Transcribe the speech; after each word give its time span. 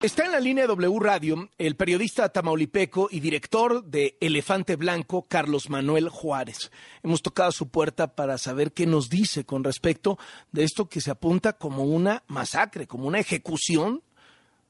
Está 0.00 0.24
en 0.24 0.32
la 0.32 0.40
línea 0.40 0.66
W 0.66 0.98
Radio 0.98 1.50
el 1.58 1.76
periodista 1.76 2.30
tamaulipeco 2.30 3.08
y 3.10 3.20
director 3.20 3.84
de 3.84 4.16
Elefante 4.22 4.76
Blanco, 4.76 5.26
Carlos 5.28 5.68
Manuel 5.68 6.08
Juárez. 6.08 6.72
Hemos 7.02 7.20
tocado 7.20 7.52
su 7.52 7.68
puerta 7.68 8.14
para 8.14 8.38
saber 8.38 8.72
qué 8.72 8.86
nos 8.86 9.10
dice 9.10 9.44
con 9.44 9.62
respecto 9.62 10.18
de 10.52 10.64
esto 10.64 10.88
que 10.88 11.02
se 11.02 11.10
apunta 11.10 11.52
como 11.52 11.84
una 11.84 12.22
masacre, 12.28 12.86
como 12.86 13.06
una 13.06 13.18
ejecución 13.18 14.02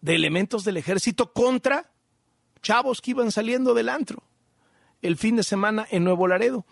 de 0.01 0.17
elementos 0.17 0.65
del 0.65 0.79
ejército 0.79 1.33
contra 1.33 1.93
chavos 2.61 3.01
que 3.01 3.13
iban 3.13 3.31
saliendo 3.31 3.73
del 3.73 3.89
antro 3.89 4.25
el 5.01 5.17
fin 5.17 5.37
de 5.37 5.45
semana 5.45 5.87
en 5.93 6.03
Nuevo 6.03 6.27
Laredo. 6.27 6.67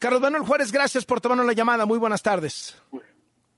Carlos 0.00 0.20
Manuel 0.20 0.42
Juárez, 0.42 0.72
gracias 0.72 1.04
por 1.04 1.20
tomarnos 1.20 1.46
la 1.46 1.52
llamada. 1.52 1.86
Muy 1.86 2.00
buenas 2.00 2.22
tardes. 2.22 2.76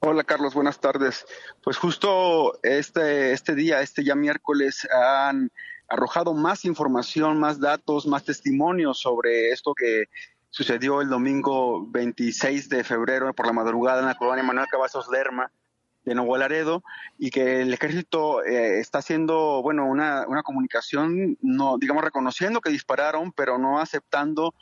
Hola 0.00 0.24
Carlos, 0.24 0.52
buenas 0.52 0.78
tardes. 0.78 1.24
Pues 1.62 1.78
justo 1.78 2.58
este, 2.62 3.32
este 3.32 3.54
día, 3.54 3.80
este 3.80 4.04
ya 4.04 4.14
miércoles, 4.14 4.86
han 4.92 5.50
arrojado 5.88 6.34
más 6.34 6.66
información, 6.66 7.40
más 7.40 7.60
datos, 7.60 8.06
más 8.06 8.22
testimonios 8.24 9.00
sobre 9.00 9.50
esto 9.52 9.72
que 9.74 10.04
sucedió 10.50 11.00
el 11.00 11.08
domingo 11.08 11.86
26 11.90 12.68
de 12.68 12.84
febrero 12.84 13.32
por 13.34 13.46
la 13.46 13.54
madrugada 13.54 14.00
en 14.00 14.06
la 14.06 14.16
colonia 14.16 14.44
Manuel 14.44 14.68
Cavazos 14.70 15.08
Lerma 15.08 15.50
de 16.04 16.14
Nuevo 16.14 16.36
Laredo 16.36 16.84
y 17.18 17.30
que 17.30 17.62
el 17.62 17.72
ejército 17.72 18.44
eh, 18.44 18.78
está 18.80 18.98
haciendo, 18.98 19.62
bueno, 19.62 19.86
una, 19.86 20.26
una 20.28 20.42
comunicación, 20.42 21.38
no, 21.40 21.78
digamos, 21.78 22.04
reconociendo 22.04 22.60
que 22.60 22.70
dispararon, 22.70 23.32
pero 23.32 23.56
no 23.56 23.80
aceptando 23.80 24.54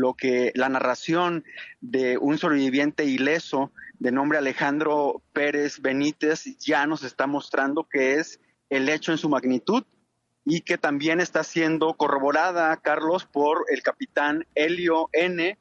lo 0.00 0.14
que 0.14 0.52
la 0.54 0.68
narración 0.68 1.44
de 1.80 2.18
un 2.18 2.38
sobreviviente 2.38 3.04
ileso 3.04 3.72
de 3.98 4.12
nombre 4.12 4.38
Alejandro 4.38 5.22
Pérez 5.32 5.80
Benítez 5.80 6.56
ya 6.58 6.86
nos 6.86 7.04
está 7.04 7.26
mostrando 7.26 7.84
que 7.84 8.14
es 8.14 8.40
el 8.70 8.88
hecho 8.88 9.12
en 9.12 9.18
su 9.18 9.28
magnitud 9.28 9.84
y 10.44 10.62
que 10.62 10.78
también 10.78 11.20
está 11.20 11.44
siendo 11.44 11.94
corroborada, 11.94 12.76
Carlos, 12.78 13.26
por 13.26 13.66
el 13.68 13.82
capitán 13.82 14.46
Helio 14.54 15.10
N., 15.12 15.58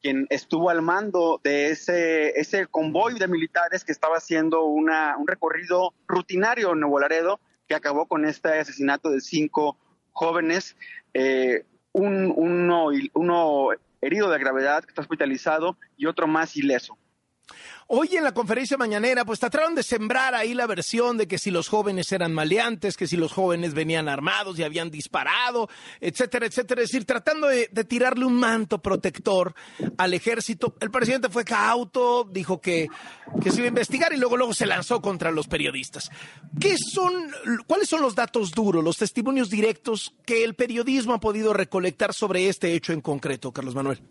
quien 0.00 0.26
estuvo 0.30 0.70
al 0.70 0.82
mando 0.82 1.40
de 1.42 1.70
ese, 1.70 2.38
ese 2.38 2.66
convoy 2.66 3.18
de 3.18 3.26
militares 3.26 3.84
que 3.84 3.90
estaba 3.90 4.16
haciendo 4.16 4.64
una, 4.64 5.16
un 5.16 5.26
recorrido 5.26 5.92
rutinario 6.06 6.72
en 6.72 6.80
Nuevo 6.80 7.00
Laredo, 7.00 7.40
que 7.66 7.74
acabó 7.74 8.06
con 8.06 8.24
este 8.24 8.60
asesinato 8.60 9.10
de 9.10 9.20
cinco 9.20 9.76
jóvenes. 10.12 10.76
Eh, 11.14 11.64
un, 11.98 12.32
uno, 12.36 12.88
uno 13.14 13.68
herido 14.00 14.30
de 14.30 14.38
gravedad 14.38 14.84
que 14.84 14.90
está 14.90 15.02
hospitalizado 15.02 15.76
y 15.96 16.06
otro 16.06 16.26
más 16.26 16.56
ileso. 16.56 16.96
Hoy 17.90 18.16
en 18.16 18.22
la 18.22 18.34
conferencia 18.34 18.76
mañanera, 18.76 19.24
pues 19.24 19.40
trataron 19.40 19.74
de 19.74 19.82
sembrar 19.82 20.34
ahí 20.34 20.52
la 20.52 20.66
versión 20.66 21.16
de 21.16 21.26
que 21.26 21.38
si 21.38 21.50
los 21.50 21.68
jóvenes 21.68 22.12
eran 22.12 22.34
maleantes, 22.34 22.98
que 22.98 23.06
si 23.06 23.16
los 23.16 23.32
jóvenes 23.32 23.72
venían 23.72 24.10
armados 24.10 24.58
y 24.58 24.62
habían 24.62 24.90
disparado, 24.90 25.70
etcétera, 25.98 26.44
etcétera. 26.44 26.82
Es 26.82 26.90
decir, 26.90 27.06
tratando 27.06 27.46
de, 27.46 27.66
tirarle 27.88 28.26
un 28.26 28.34
manto 28.34 28.82
protector 28.82 29.54
al 29.96 30.12
ejército. 30.12 30.76
El 30.80 30.90
presidente 30.90 31.30
fue 31.30 31.46
cauto, 31.46 32.28
dijo 32.30 32.60
que, 32.60 32.88
que 33.42 33.50
se 33.50 33.56
iba 33.56 33.64
a 33.64 33.68
investigar 33.68 34.12
y 34.12 34.18
luego, 34.18 34.36
luego 34.36 34.52
se 34.52 34.66
lanzó 34.66 35.00
contra 35.00 35.30
los 35.30 35.48
periodistas. 35.48 36.10
¿Qué 36.60 36.76
son, 36.76 37.30
cuáles 37.66 37.88
son 37.88 38.02
los 38.02 38.14
datos 38.14 38.50
duros, 38.50 38.84
los 38.84 38.98
testimonios 38.98 39.48
directos 39.48 40.14
que 40.26 40.44
el 40.44 40.54
periodismo 40.54 41.14
ha 41.14 41.20
podido 41.20 41.54
recolectar 41.54 42.12
sobre 42.12 42.50
este 42.50 42.74
hecho 42.74 42.92
en 42.92 43.00
concreto, 43.00 43.50
Carlos 43.50 43.74
Manuel? 43.74 44.02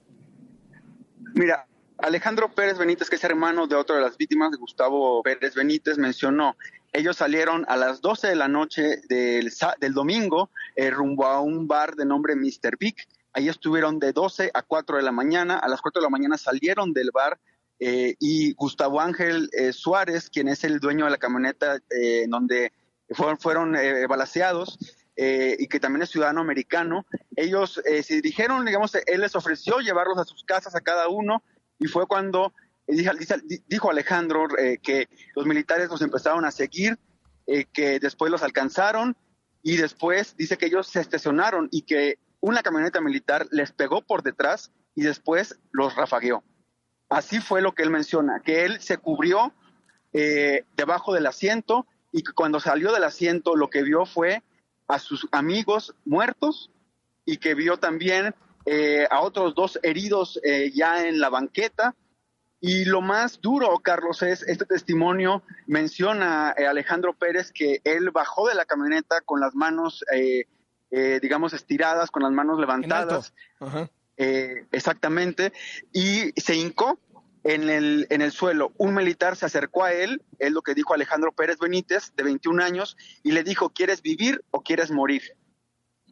Mira, 1.35 1.67
Alejandro 1.99 2.53
Pérez 2.53 2.77
Benítez, 2.77 3.09
que 3.09 3.15
es 3.15 3.23
hermano 3.23 3.65
de 3.65 3.75
otra 3.75 3.95
de 3.95 4.03
las 4.03 4.17
víctimas 4.17 4.55
Gustavo 4.57 5.23
Pérez 5.23 5.55
Benítez, 5.55 5.97
mencionó, 5.97 6.55
ellos 6.93 7.17
salieron 7.17 7.65
a 7.67 7.75
las 7.75 8.01
12 8.01 8.27
de 8.27 8.35
la 8.35 8.47
noche 8.47 9.01
del, 9.09 9.51
del 9.79 9.93
domingo 9.93 10.51
eh, 10.75 10.91
rumbo 10.91 11.25
a 11.25 11.41
un 11.41 11.67
bar 11.67 11.95
de 11.95 12.05
nombre 12.05 12.35
Mr. 12.35 12.77
Big. 12.79 12.95
Ahí 13.33 13.49
estuvieron 13.49 13.99
de 13.99 14.13
12 14.13 14.51
a 14.53 14.61
4 14.61 14.97
de 14.97 15.03
la 15.03 15.11
mañana. 15.11 15.57
A 15.57 15.67
las 15.67 15.81
4 15.81 15.99
de 15.99 16.05
la 16.05 16.09
mañana 16.09 16.37
salieron 16.37 16.93
del 16.93 17.11
bar 17.11 17.39
eh, 17.79 18.15
y 18.19 18.53
Gustavo 18.53 19.01
Ángel 19.01 19.49
eh, 19.53 19.73
Suárez, 19.73 20.29
quien 20.29 20.47
es 20.47 20.63
el 20.63 20.79
dueño 20.79 21.05
de 21.05 21.11
la 21.11 21.17
camioneta 21.17 21.79
en 21.89 22.29
donde 22.29 22.73
fueron, 23.09 23.37
fueron 23.37 23.75
balaseados, 24.07 24.77
y 25.15 25.67
que 25.67 25.79
también 25.79 26.03
es 26.03 26.09
ciudadano 26.09 26.41
americano, 26.41 27.07
ellos 27.35 27.81
se 27.83 28.13
dirigieron, 28.13 28.65
digamos, 28.65 28.93
él 28.93 29.21
les 29.21 29.35
ofreció 29.35 29.79
llevarlos 29.79 30.19
a 30.19 30.25
sus 30.25 30.43
casas 30.43 30.75
a 30.75 30.81
cada 30.81 31.07
uno 31.07 31.41
y 31.79 31.87
fue 31.87 32.07
cuando 32.07 32.53
dijo 32.87 33.91
Alejandro 33.91 34.47
eh, 34.57 34.79
que 34.81 35.09
los 35.35 35.45
militares 35.45 35.89
los 35.89 36.01
empezaron 36.01 36.45
a 36.45 36.51
seguir, 36.51 36.97
eh, 37.45 37.65
que 37.65 37.99
después 37.99 38.31
los 38.31 38.43
alcanzaron 38.43 39.15
y 39.61 39.77
después 39.77 40.35
dice 40.37 40.57
que 40.57 40.67
ellos 40.67 40.87
se 40.87 41.01
estacionaron 41.01 41.67
y 41.71 41.81
que 41.81 42.19
una 42.39 42.63
camioneta 42.63 43.01
militar 43.01 43.47
les 43.51 43.71
pegó 43.71 44.01
por 44.01 44.23
detrás 44.23 44.71
y 44.95 45.01
después 45.01 45.59
los 45.71 45.95
rafagueó. 45.95 46.43
Así 47.09 47.39
fue 47.39 47.61
lo 47.61 47.73
que 47.73 47.83
él 47.83 47.89
menciona, 47.89 48.41
que 48.41 48.65
él 48.65 48.79
se 48.81 48.97
cubrió 48.97 49.53
eh, 50.13 50.65
debajo 50.75 51.13
del 51.13 51.25
asiento 51.25 51.85
y 52.11 52.23
que 52.23 52.31
cuando 52.31 52.59
salió 52.59 52.91
del 52.91 53.03
asiento 53.03 53.55
lo 53.55 53.69
que 53.69 53.83
vio 53.83 54.05
fue 54.05 54.43
a 54.87 54.99
sus 54.99 55.27
amigos 55.31 55.95
muertos 56.05 56.71
y 57.25 57.37
que 57.37 57.53
vio 57.53 57.77
también 57.77 58.33
eh, 58.69 59.07
a 59.09 59.21
otros 59.21 59.55
dos 59.55 59.79
heridos 59.81 60.41
eh, 60.43 60.71
ya 60.75 61.07
en 61.07 61.21
la 61.21 61.29
banqueta. 61.29 61.95
Y 62.59 62.83
lo 62.83 62.99
más 62.99 63.39
duro, 63.39 63.79
Carlos, 63.79 64.21
es 64.23 64.43
este 64.43 64.65
testimonio 64.65 65.41
menciona 65.67 66.53
eh, 66.57 66.67
Alejandro 66.67 67.13
Pérez 67.13 67.53
que 67.53 67.79
él 67.85 68.11
bajó 68.11 68.49
de 68.49 68.55
la 68.55 68.65
camioneta 68.65 69.21
con 69.21 69.39
las 69.39 69.55
manos, 69.55 70.03
digamos, 70.89 71.53
estiradas, 71.53 72.11
con 72.11 72.23
las 72.23 72.31
manos 72.33 72.59
levantadas. 72.59 73.33
exactamente. 74.17 75.53
Y 75.93 76.33
se 76.41 76.55
hincó 76.55 76.99
en 77.43 77.69
el, 77.69 78.07
en 78.09 78.21
el 78.21 78.33
suelo. 78.33 78.73
Un 78.77 78.95
militar 78.95 79.37
se 79.37 79.45
acercó 79.45 79.85
a 79.85 79.93
él, 79.93 80.23
es 80.39 80.51
lo 80.51 80.61
que 80.61 80.73
dijo 80.73 80.93
Alejandro 80.93 81.31
Pérez 81.31 81.59
Benítez, 81.59 82.11
de 82.17 82.23
21 82.23 82.61
años, 82.61 82.97
y 83.23 83.31
le 83.31 83.43
dijo, 83.43 83.69
¿quieres 83.69 84.01
vivir 84.01 84.43
o 84.51 84.61
quieres 84.61 84.91
morir? 84.91 85.21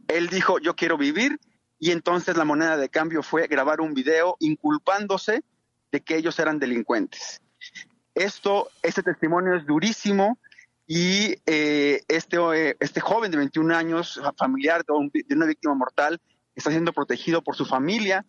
Él 0.08 0.30
dijo, 0.30 0.60
yo 0.60 0.76
quiero 0.76 0.98
vivir 0.98 1.40
y 1.80 1.92
entonces 1.92 2.38
la 2.38 2.46
moneda 2.46 2.78
de 2.78 2.90
cambio 2.90 3.24
fue 3.24 3.48
grabar 3.48 3.82
un 3.82 3.94
video 3.94 4.38
inculpándose 4.40 5.44
de 5.92 6.02
que 6.02 6.18
ellos 6.18 6.40
eran 6.40 6.60
delincuentes. 6.60 7.42
Esto, 8.14 8.70
este 8.82 9.04
testimonio 9.04 9.56
es 9.56 9.66
durísimo 9.66 10.38
y 10.88 11.36
eh, 11.46 12.02
este, 12.08 12.38
eh, 12.38 12.78
este 12.80 13.02
joven 13.02 13.32
de 13.32 13.38
21 13.38 13.76
años, 13.76 14.22
familiar 14.38 14.84
de, 14.86 14.94
una 15.36 15.46
víctima 15.46 15.74
mortal, 15.74 16.22
está 16.56 16.70
siendo 16.70 16.94
protegido 16.94 17.42
por 17.42 17.56
su 17.56 17.66
familia 17.66 18.26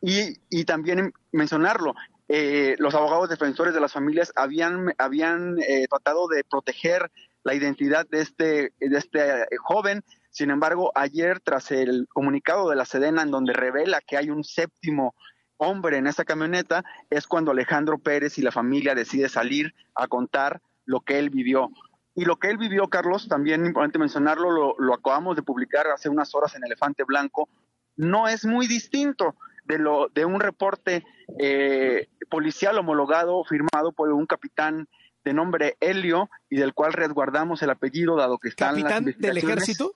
y, 0.00 0.36
y 0.50 0.64
también 0.64 1.12
mencionarlo, 1.30 1.94
eh, 2.28 2.76
los 2.78 2.94
abogados 2.94 3.28
defensores 3.28 3.72
de 3.72 3.80
las 3.80 3.92
familias 3.92 4.32
habían, 4.36 4.94
habían 4.98 5.56
tratado 5.88 6.28
de 6.28 6.44
proteger 6.44 7.10
la 7.44 7.54
identidad 7.54 8.06
de 8.08 8.20
este, 8.20 8.72
de 8.78 8.98
este 8.98 9.46
joven, 9.58 10.02
sin 10.32 10.50
embargo, 10.50 10.92
ayer, 10.94 11.40
tras 11.40 11.70
el 11.72 12.08
comunicado 12.08 12.70
de 12.70 12.76
la 12.76 12.86
Sedena, 12.86 13.20
en 13.20 13.30
donde 13.30 13.52
revela 13.52 14.00
que 14.00 14.16
hay 14.16 14.30
un 14.30 14.44
séptimo 14.44 15.14
hombre 15.58 15.98
en 15.98 16.06
esa 16.06 16.24
camioneta, 16.24 16.84
es 17.10 17.26
cuando 17.26 17.50
Alejandro 17.50 17.98
Pérez 17.98 18.38
y 18.38 18.42
la 18.42 18.50
familia 18.50 18.94
decide 18.94 19.28
salir 19.28 19.74
a 19.94 20.08
contar 20.08 20.62
lo 20.86 21.00
que 21.00 21.18
él 21.18 21.28
vivió. 21.28 21.68
Y 22.14 22.24
lo 22.24 22.36
que 22.36 22.48
él 22.48 22.56
vivió, 22.56 22.88
Carlos, 22.88 23.28
también 23.28 23.66
importante 23.66 23.98
mencionarlo, 23.98 24.74
lo, 24.78 24.94
acabamos 24.94 25.36
de 25.36 25.42
publicar 25.42 25.86
hace 25.88 26.08
unas 26.08 26.34
horas 26.34 26.54
en 26.54 26.64
Elefante 26.64 27.04
Blanco, 27.04 27.50
no 27.96 28.26
es 28.26 28.46
muy 28.46 28.66
distinto 28.66 29.36
de 29.66 29.78
lo 29.78 30.08
de 30.08 30.24
un 30.24 30.40
reporte 30.40 31.04
eh, 31.38 32.08
policial 32.30 32.78
homologado 32.78 33.44
firmado 33.44 33.92
por 33.92 34.10
un 34.10 34.24
capitán 34.24 34.88
de 35.24 35.34
nombre 35.34 35.76
Helio 35.78 36.30
y 36.48 36.56
del 36.56 36.72
cual 36.72 36.94
resguardamos 36.94 37.62
el 37.62 37.68
apellido 37.68 38.16
dado 38.16 38.38
que 38.38 38.48
está 38.48 38.70
en 38.70 38.82
las 38.82 39.04
del 39.04 39.36
ejército 39.36 39.94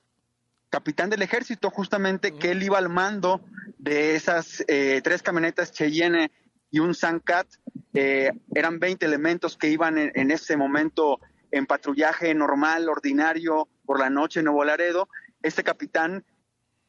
capitán 0.70 1.10
del 1.10 1.22
ejército, 1.22 1.70
justamente, 1.70 2.32
que 2.32 2.50
él 2.52 2.62
iba 2.62 2.78
al 2.78 2.88
mando 2.88 3.40
de 3.78 4.16
esas 4.16 4.64
eh, 4.68 5.00
tres 5.02 5.22
camionetas 5.22 5.72
Cheyenne 5.72 6.30
y 6.70 6.80
un 6.80 6.94
Sancat. 6.94 7.46
Eh, 7.94 8.30
eran 8.54 8.78
20 8.78 9.06
elementos 9.06 9.56
que 9.56 9.68
iban 9.68 9.96
en, 9.98 10.30
ese 10.30 10.56
momento 10.56 11.20
en 11.50 11.66
patrullaje 11.66 12.34
normal, 12.34 12.88
ordinario, 12.88 13.68
por 13.84 13.98
la 14.00 14.10
noche 14.10 14.40
en 14.40 14.46
Nuevo 14.46 14.64
Laredo. 14.64 15.08
Este 15.42 15.62
capitán 15.62 16.24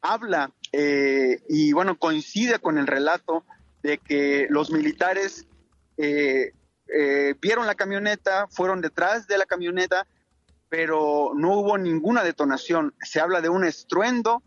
habla 0.00 0.52
eh, 0.72 1.40
y, 1.48 1.72
bueno, 1.72 1.98
coincide 1.98 2.58
con 2.58 2.78
el 2.78 2.86
relato 2.86 3.44
de 3.82 3.98
que 3.98 4.46
los 4.50 4.70
militares 4.70 5.46
vieron 7.40 7.66
la 7.66 7.74
camioneta, 7.74 8.46
fueron 8.48 8.80
detrás 8.80 9.26
de 9.26 9.38
la 9.38 9.46
camioneta 9.46 10.06
pero 10.68 11.32
no 11.34 11.52
hubo 11.58 11.78
ninguna 11.78 12.22
detonación. 12.22 12.94
Se 13.00 13.20
habla 13.20 13.40
de 13.40 13.48
un 13.48 13.64
estruendo, 13.64 14.42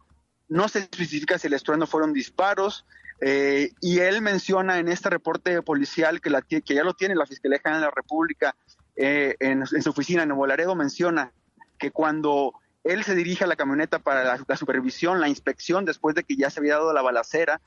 no 0.50 0.68
se 0.68 0.80
especifica 0.80 1.38
si 1.38 1.48
el 1.48 1.54
estruendo 1.54 1.88
fueron 1.88 2.14
disparos, 2.14 2.86
eh, 3.22 3.72
y 3.82 4.00
él 4.00 4.22
menciona 4.22 4.80
en 4.80 4.88
este 4.88 5.10
reporte 5.10 5.62
policial 5.62 6.22
que, 6.22 6.32
la, 6.32 6.42
que 6.42 6.62
ya 6.66 6.84
lo 6.84 6.94
tiene 6.94 7.16
la 7.16 7.28
Fiscalía 7.28 7.60
General 7.60 7.82
de 7.82 7.88
la 7.88 7.94
República 7.96 8.56
eh, 8.96 9.36
en, 9.40 9.66
su 9.66 9.90
oficina 9.90 10.24
en 10.24 10.30
Nuevo 10.30 10.76
menciona 10.76 11.32
que 11.78 11.92
cuando 11.92 12.54
él 12.84 13.04
se 13.04 13.16
dirige 13.16 13.44
a 13.44 13.48
la 13.48 13.56
camioneta 13.56 14.00
para 14.00 14.38
la, 14.48 14.58
supervisión, 14.58 15.22
la 15.22 15.30
inspección, 15.30 15.86
después 15.86 16.16
de 16.16 16.24
que 16.24 16.36
ya 16.36 16.50
se 16.50 16.60
había 16.60 16.76
dado 16.76 16.94
la 16.94 17.02
balacera, 17.02 17.62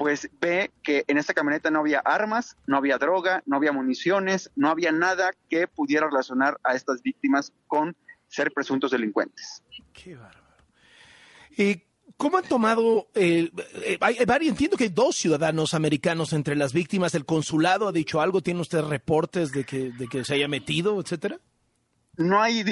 pues 0.00 0.30
ve 0.40 0.70
que 0.82 1.04
en 1.08 1.18
esta 1.18 1.34
camioneta 1.34 1.70
no 1.70 1.80
había 1.80 1.98
armas, 1.98 2.56
no 2.66 2.78
había 2.78 2.96
droga, 2.96 3.42
no 3.44 3.56
había 3.56 3.70
municiones, 3.70 4.50
no 4.56 4.70
había 4.70 4.92
nada 4.92 5.32
que 5.50 5.68
pudiera 5.68 6.06
relacionar 6.06 6.58
a 6.64 6.74
estas 6.74 7.02
víctimas 7.02 7.52
con 7.66 7.94
ser 8.26 8.50
presuntos 8.50 8.92
delincuentes. 8.92 9.62
Qué 9.92 10.14
bárbaro. 10.14 10.56
¿Y 11.54 11.82
cómo 12.16 12.38
han 12.38 12.44
tomado, 12.44 13.08
eh, 13.14 13.50
hay, 14.00 14.48
entiendo 14.48 14.78
que 14.78 14.84
hay 14.84 14.90
dos 14.90 15.16
ciudadanos 15.16 15.74
americanos 15.74 16.32
entre 16.32 16.56
las 16.56 16.72
víctimas, 16.72 17.14
el 17.14 17.26
consulado 17.26 17.86
ha 17.86 17.92
dicho 17.92 18.22
algo, 18.22 18.40
¿tiene 18.40 18.62
usted 18.62 18.80
reportes 18.80 19.52
de 19.52 19.64
que, 19.64 19.92
de 19.92 20.08
que 20.08 20.24
se 20.24 20.32
haya 20.32 20.48
metido, 20.48 20.98
etcétera? 20.98 21.40
No 22.16 22.40
hay, 22.40 22.64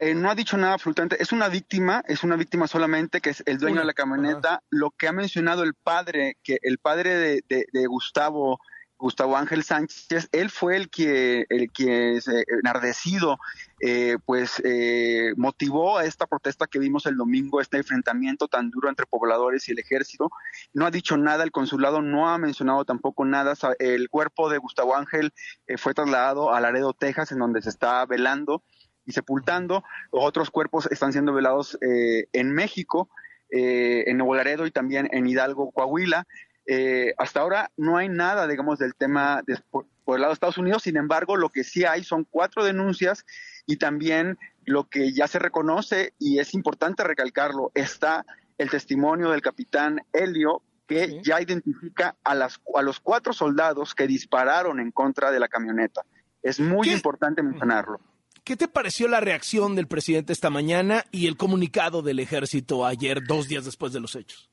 eh, 0.00 0.14
no 0.14 0.30
ha 0.30 0.34
dicho 0.34 0.56
nada 0.56 0.72
absolutamente. 0.72 1.22
Es 1.22 1.30
una 1.30 1.48
víctima, 1.48 2.02
es 2.08 2.24
una 2.24 2.36
víctima 2.36 2.66
solamente 2.66 3.20
que 3.20 3.30
es 3.30 3.42
el 3.44 3.58
dueño 3.58 3.80
de 3.80 3.84
la 3.84 3.92
camioneta. 3.92 4.62
Lo 4.70 4.92
que 4.92 5.06
ha 5.06 5.12
mencionado 5.12 5.62
el 5.62 5.74
padre, 5.74 6.38
que 6.42 6.58
el 6.62 6.78
padre 6.78 7.16
de, 7.16 7.44
de, 7.46 7.86
Gustavo, 7.86 8.60
Gustavo 8.96 9.36
Ángel 9.36 9.62
Sánchez, 9.62 10.30
él 10.32 10.48
fue 10.48 10.76
el 10.76 10.88
que, 10.88 11.44
el 11.50 11.70
que 11.70 12.18
enardecido, 12.62 13.36
eh, 13.82 14.16
pues 14.24 14.62
eh, 14.64 15.34
motivó 15.36 15.98
a 15.98 16.06
esta 16.06 16.26
protesta 16.26 16.66
que 16.66 16.78
vimos 16.78 17.04
el 17.04 17.18
domingo, 17.18 17.60
este 17.60 17.76
enfrentamiento 17.76 18.48
tan 18.48 18.70
duro 18.70 18.88
entre 18.88 19.04
pobladores 19.04 19.68
y 19.68 19.72
el 19.72 19.80
ejército. 19.80 20.30
No 20.72 20.86
ha 20.86 20.90
dicho 20.90 21.18
nada, 21.18 21.44
el 21.44 21.52
consulado 21.52 22.00
no 22.00 22.30
ha 22.30 22.38
mencionado 22.38 22.86
tampoco 22.86 23.26
nada. 23.26 23.52
El 23.78 24.08
cuerpo 24.08 24.48
de 24.48 24.56
Gustavo 24.56 24.96
Ángel 24.96 25.34
fue 25.76 25.92
trasladado 25.92 26.54
a 26.54 26.60
Laredo, 26.62 26.94
Texas, 26.94 27.32
en 27.32 27.38
donde 27.38 27.60
se 27.60 27.68
está 27.68 28.06
velando 28.06 28.62
y 29.10 29.12
sepultando. 29.12 29.84
Otros 30.10 30.50
cuerpos 30.50 30.88
están 30.90 31.12
siendo 31.12 31.32
velados 31.32 31.78
eh, 31.82 32.26
en 32.32 32.52
México, 32.52 33.10
eh, 33.50 34.04
en 34.06 34.16
Nuevo 34.16 34.34
Laredo 34.34 34.66
y 34.66 34.70
también 34.70 35.08
en 35.12 35.26
Hidalgo, 35.26 35.70
Coahuila. 35.72 36.26
Eh, 36.66 37.14
hasta 37.18 37.40
ahora 37.40 37.70
no 37.76 37.96
hay 37.96 38.08
nada, 38.08 38.46
digamos, 38.46 38.78
del 38.78 38.94
tema 38.94 39.42
por, 39.70 39.86
el 40.06 40.20
lado 40.20 40.30
de 40.30 40.34
Estados 40.34 40.58
Unidos. 40.58 40.84
Sin 40.84 40.96
embargo, 40.96 41.36
lo 41.36 41.50
que 41.50 41.64
sí 41.64 41.84
hay 41.84 42.04
son 42.04 42.24
cuatro 42.24 42.64
denuncias 42.64 43.24
y 43.66 43.76
también 43.76 44.38
lo 44.64 44.88
que 44.88 45.12
ya 45.12 45.26
se 45.26 45.38
reconoce 45.38 46.14
y 46.18 46.38
es 46.38 46.54
importante 46.54 47.04
recalcarlo, 47.04 47.72
está 47.74 48.24
el 48.58 48.70
testimonio 48.70 49.30
del 49.30 49.42
capitán 49.42 50.00
Helio 50.12 50.62
que 50.86 51.20
ya 51.22 51.40
identifica 51.40 52.16
a, 52.24 52.34
las, 52.34 52.60
a 52.74 52.82
los 52.82 52.98
cuatro 52.98 53.32
soldados 53.32 53.94
que 53.94 54.08
dispararon 54.08 54.80
en 54.80 54.90
contra 54.90 55.30
de 55.30 55.38
la 55.38 55.48
camioneta. 55.48 56.02
Es 56.42 56.58
muy 56.58 56.90
importante 56.90 57.42
mencionarlo. 57.42 58.00
¿Qué 58.44 58.56
te 58.56 58.68
pareció 58.68 59.08
la 59.08 59.20
reacción 59.20 59.76
del 59.76 59.86
presidente 59.86 60.32
esta 60.32 60.50
mañana 60.50 61.04
y 61.10 61.26
el 61.26 61.36
comunicado 61.36 62.02
del 62.02 62.18
ejército 62.18 62.86
ayer, 62.86 63.22
dos 63.26 63.48
días 63.48 63.64
después 63.64 63.92
de 63.92 64.00
los 64.00 64.16
hechos? 64.16 64.50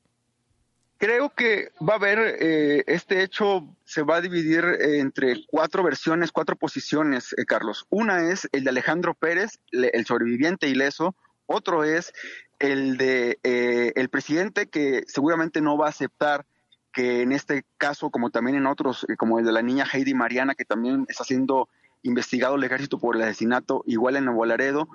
Creo 0.98 1.32
que 1.32 1.70
va 1.80 1.94
a 1.94 1.96
haber, 1.96 2.18
eh, 2.40 2.82
este 2.88 3.22
hecho 3.22 3.76
se 3.84 4.02
va 4.02 4.16
a 4.16 4.20
dividir 4.20 4.64
eh, 4.64 4.98
entre 4.98 5.46
cuatro 5.46 5.84
versiones, 5.84 6.32
cuatro 6.32 6.56
posiciones, 6.56 7.34
eh, 7.38 7.44
Carlos. 7.44 7.86
Una 7.88 8.30
es 8.30 8.48
el 8.50 8.64
de 8.64 8.70
Alejandro 8.70 9.14
Pérez, 9.14 9.60
el 9.70 10.06
sobreviviente 10.06 10.68
ileso. 10.68 11.14
Otro 11.46 11.84
es 11.84 12.12
el 12.58 12.96
de 12.96 13.38
el 13.42 14.08
presidente 14.08 14.68
que 14.68 15.04
seguramente 15.06 15.60
no 15.60 15.78
va 15.78 15.86
a 15.86 15.90
aceptar 15.90 16.44
que 16.92 17.22
en 17.22 17.30
este 17.30 17.64
caso, 17.78 18.10
como 18.10 18.30
también 18.30 18.56
en 18.56 18.66
otros, 18.66 19.06
como 19.18 19.38
el 19.38 19.46
de 19.46 19.52
la 19.52 19.62
niña 19.62 19.86
Heidi 19.90 20.14
Mariana, 20.14 20.56
que 20.56 20.64
también 20.64 21.06
está 21.08 21.22
siendo 21.22 21.68
investigado 22.02 22.56
el 22.56 22.64
ejército 22.64 22.98
por 22.98 23.16
el 23.16 23.22
asesinato, 23.22 23.82
igual 23.86 24.16
en 24.16 24.24
Nuevo 24.24 24.46
Laredo, 24.46 24.88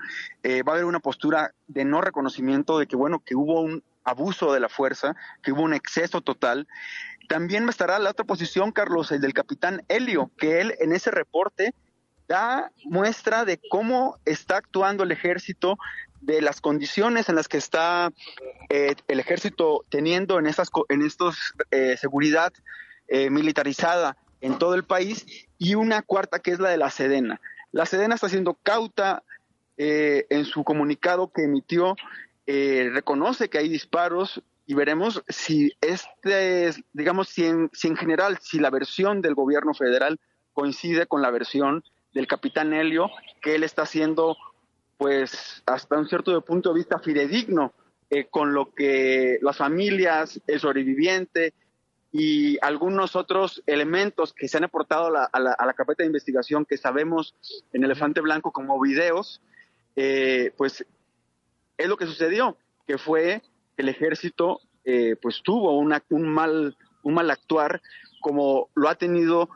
eh, 0.44 0.64
va 0.64 0.74
a 0.74 0.76
haber 0.76 0.86
una 0.86 1.00
postura 1.00 1.54
de 1.68 1.86
no 1.86 2.02
reconocimiento 2.02 2.80
de 2.80 2.88
que, 2.88 2.96
bueno, 2.96 3.20
que 3.20 3.36
hubo 3.36 3.62
un 3.62 3.84
abuso 4.04 4.54
de 4.54 4.60
la 4.60 4.70
fuerza, 4.70 5.16
que 5.42 5.52
hubo 5.52 5.62
un 5.62 5.74
exceso 5.74 6.22
total. 6.22 6.68
También 7.28 7.68
estará 7.70 8.00
la 8.00 8.12
otra 8.12 8.26
posición, 8.26 8.72
Carlos, 8.72 9.12
el 9.12 9.22
del 9.22 9.34
capitán 9.34 9.84
Helio, 9.88 10.32
que 10.38 10.62
él 10.62 10.76
en 10.80 10.94
ese 10.94 11.12
reporte 11.12 11.74
da 12.28 12.72
muestra 12.86 13.46
de 13.46 13.60
cómo 13.70 14.18
está 14.26 14.58
actuando 14.58 15.04
el 15.04 15.12
ejército, 15.12 15.78
de 16.22 16.42
las 16.42 16.62
condiciones 16.62 17.28
en 17.28 17.36
las 17.36 17.50
que 17.50 17.58
está 17.58 18.10
eh, 18.70 18.96
el 19.10 19.20
ejército 19.20 19.84
teniendo 19.90 20.40
en 20.40 20.48
estas 20.48 20.70
en 20.88 21.02
estos 21.02 21.54
eh, 21.72 21.98
seguridad 21.98 22.54
militarizada 23.30 24.18
en 24.44 24.60
todo 24.60 24.76
el 24.76 24.84
país 24.84 25.26
y 25.58 25.76
una 25.76 26.02
cuarta 26.02 26.40
que 26.40 26.52
es 26.52 26.60
la 26.60 26.70
de 26.70 26.78
la 26.78 26.90
Sedena. 26.90 27.40
La 27.72 27.86
Sedena 27.86 28.16
está 28.16 28.28
siendo 28.28 28.56
cauta 28.56 29.24
eh, 29.78 30.28
en 30.30 30.44
su 30.44 30.66
comunicado 30.66 31.32
que 31.32 31.44
emitió, 31.44 31.96
eh, 32.46 32.90
reconoce 32.94 33.50
que 33.50 33.58
hay 33.58 33.70
disparos 33.70 34.44
y 34.66 34.74
veremos 34.74 35.24
si 35.30 35.72
este, 35.80 36.68
es, 36.68 36.82
digamos, 36.92 37.30
si 37.30 37.46
en, 37.46 37.70
si 37.72 37.88
en 37.88 37.96
general, 37.96 38.38
si 38.42 38.60
la 38.60 38.70
versión 38.70 39.22
del 39.22 39.34
gobierno 39.34 39.74
federal 39.74 40.20
coincide 40.52 41.08
con 41.08 41.22
la 41.22 41.32
versión 41.32 41.82
del 42.14 42.28
capitán 42.28 42.74
Helio, 42.74 43.10
que 43.42 43.56
él 43.56 43.64
está 43.64 43.84
haciendo, 43.84 44.36
pues, 44.98 45.64
hasta 45.66 45.98
un 45.98 46.10
cierto 46.10 46.40
punto 46.42 46.70
de 46.70 46.76
vista 46.76 47.00
fidedigno 47.00 47.72
eh, 48.10 48.26
con 48.30 48.54
lo 48.54 48.74
que 48.74 49.40
las 49.42 49.56
familias, 49.56 50.42
el 50.48 50.60
sobreviviente, 50.60 51.54
y 52.16 52.60
algunos 52.62 53.16
otros 53.16 53.64
elementos 53.66 54.34
que 54.34 54.48
se 54.48 54.58
han 54.58 54.64
aportado 54.64 55.08
a 55.08 55.40
la, 55.40 55.74
carpeta 55.74 56.04
de 56.04 56.08
investigación 56.08 56.64
que 56.64 56.78
sabemos 56.78 57.36
en 57.74 57.84
Elefante 57.84 58.22
Blanco 58.22 58.52
como 58.52 58.80
videos, 58.80 59.42
eh, 59.96 60.54
pues 60.56 60.86
es 61.76 61.88
lo 61.88 61.98
que 61.98 62.06
sucedió, 62.06 62.56
que 62.86 63.00
fue 63.00 63.42
que 63.76 63.82
el 63.82 63.90
ejército 63.90 64.62
eh, 64.86 65.16
pues 65.20 65.42
tuvo 65.44 65.76
un, 65.80 65.90
mal, 66.30 66.78
un 67.02 67.14
mal 67.16 67.32
actuar 67.32 67.82
como 68.22 68.70
lo 68.76 68.90
ha 68.90 68.96
tenido 68.96 69.50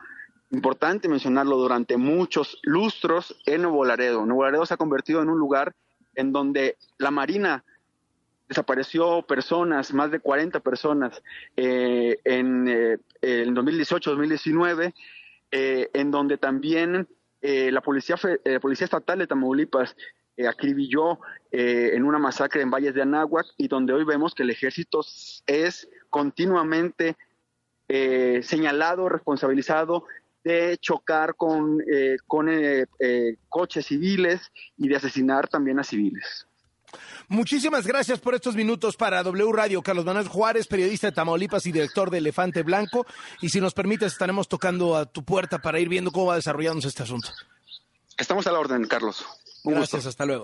importante 0.50 1.08
mencionarlo 1.08 1.58
durante 1.58 1.96
muchos 1.96 2.58
lustros 2.62 3.40
en 3.46 3.62
Nuevo 3.62 3.84
Laredo. 3.84 4.26
Nuevo 4.26 4.42
Laredo 4.42 4.66
se 4.66 4.74
ha 4.74 4.78
convertido 4.78 5.22
en 5.22 5.28
un 5.28 5.38
lugar 5.38 5.76
en 6.16 6.32
donde 6.32 6.76
la 6.98 7.12
Marina 7.12 7.64
desapareció 8.48 9.22
personas, 9.22 9.92
más 9.92 10.10
de 10.10 10.20
40 10.20 10.60
personas 10.60 11.22
eh, 11.56 12.18
en, 12.24 12.66
eh, 12.68 12.98
2018-2019, 13.46 14.94
eh, 15.50 15.90
en 15.92 16.10
donde 16.10 16.38
también 16.38 17.06
eh, 17.42 17.70
la, 17.70 17.82
policía, 17.82 18.16
la 18.44 18.60
Policía 18.60 18.86
Estatal 18.86 19.18
de 19.18 19.26
Tamaulipas 19.26 19.96
acribilló 20.48 21.18
en 21.50 22.04
una 22.04 22.18
masacre 22.18 22.62
en 22.62 22.70
Valles 22.70 22.94
de 22.94 23.02
Anáhuac 23.02 23.46
y 23.56 23.66
donde 23.66 23.92
hoy 23.92 24.04
vemos 24.04 24.36
que 24.36 24.44
el 24.44 24.50
ejército 24.50 25.00
es 25.46 25.88
continuamente 26.10 27.16
señalado, 27.88 29.08
responsabilizado 29.08 30.04
de 30.44 30.78
chocar 30.78 31.34
con, 31.34 31.82
con 32.28 32.48
coches 33.48 33.86
civiles 33.86 34.52
y 34.76 34.86
de 34.86 34.94
asesinar 34.94 35.48
también 35.48 35.80
a 35.80 35.82
civiles. 35.82 36.46
Muchísimas 37.28 37.86
gracias 37.86 38.20
por 38.20 38.34
estos 38.34 38.54
minutos 38.54 38.96
para 38.96 39.22
W 39.22 39.52
Radio. 39.52 39.82
Carlos 39.82 40.04
Manuel 40.04 40.28
Juárez, 40.28 40.66
periodista 40.66 41.08
de 41.08 41.12
Tamaulipas 41.12 41.66
y 41.66 41.72
director 41.72 42.10
de 42.10 42.18
Elefante 42.18 42.62
Blanco. 42.62 43.06
Y 43.40 43.50
si 43.50 43.60
nos 43.60 43.74
permites, 43.74 44.12
estaremos 44.12 44.48
tocando 44.48 44.96
a 44.96 45.06
tu 45.06 45.24
puerta 45.24 45.58
para 45.58 45.78
ir 45.78 45.88
viendo 45.88 46.10
cómo 46.10 46.26
va 46.26 46.36
desarrollándose 46.36 46.88
este 46.88 47.02
asunto. 47.02 47.30
Estamos 48.16 48.46
a 48.46 48.52
la 48.52 48.58
orden, 48.58 48.84
Carlos. 48.86 49.24
gracias, 49.64 50.06
hasta 50.06 50.24
luego. 50.24 50.36